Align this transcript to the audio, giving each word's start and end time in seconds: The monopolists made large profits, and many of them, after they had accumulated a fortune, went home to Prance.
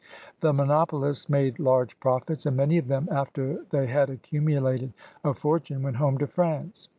The 0.39 0.51
monopolists 0.51 1.29
made 1.29 1.59
large 1.59 1.99
profits, 1.99 2.47
and 2.47 2.57
many 2.57 2.79
of 2.79 2.87
them, 2.87 3.07
after 3.11 3.63
they 3.69 3.85
had 3.85 4.09
accumulated 4.09 4.93
a 5.23 5.35
fortune, 5.35 5.83
went 5.83 5.97
home 5.97 6.17
to 6.17 6.25
Prance. 6.25 6.89